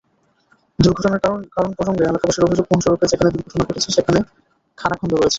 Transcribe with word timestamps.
দুর্ঘটনার 0.79 1.21
কারণ 1.55 1.69
প্রসঙ্গে 1.77 2.03
এলাকাবাসীর 2.03 2.45
অভিযোগ, 2.47 2.65
মহাসড়কের 2.69 3.09
যেখানে 3.11 3.29
দুর্ঘটনা 3.35 3.63
ঘটেছে 3.63 3.89
সেখানে 3.97 4.19
খানাখন্দ 4.77 5.11
হয়েছে। 5.13 5.29